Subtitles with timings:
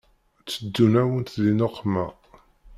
[0.47, 2.05] Teddun-awent di nneqma.